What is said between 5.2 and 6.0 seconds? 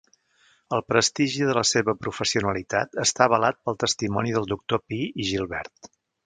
Gilbert.